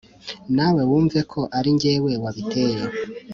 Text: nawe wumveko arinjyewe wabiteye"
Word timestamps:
nawe 0.55 0.81
wumveko 0.89 1.39
arinjyewe 1.57 2.11
wabiteye" 2.23 2.81